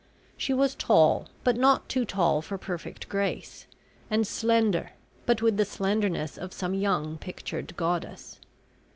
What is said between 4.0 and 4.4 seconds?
and